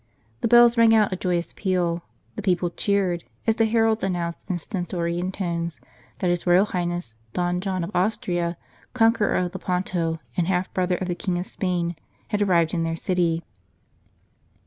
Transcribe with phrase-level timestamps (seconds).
[0.39, 2.01] The bells rang out a joyous peal,
[2.35, 5.79] the people cheered, as the heralds announced in stentorian tones
[6.17, 8.57] that His Royal Highness Don John of Austria,
[8.95, 11.95] conqueror of Lepanto, and half brother of the King of Spain,
[12.29, 13.43] had arrived in their city.